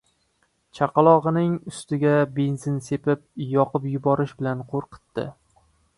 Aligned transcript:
chaqalog‘ining 0.77 1.51
ustiga 1.73 2.13
benzin 2.39 2.81
sepib, 2.87 3.21
yoqib 3.51 3.87
yuborish 3.93 4.37
bilan 4.41 4.65
qo‘rqitdi. 4.73 5.29